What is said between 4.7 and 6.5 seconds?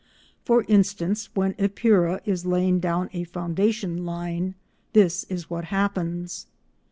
this is what happens.